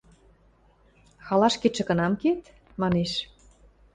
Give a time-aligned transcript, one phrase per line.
[1.25, 2.43] –Халашкетшӹ кынам кеет?–
[2.81, 3.11] манеш.